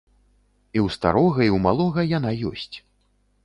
І 0.77 0.81
ў 0.85 0.87
старога 0.95 1.39
і 1.47 1.49
ў 1.49 1.57
малога 1.67 2.01
яна 2.17 2.31
ёсць. 2.53 2.77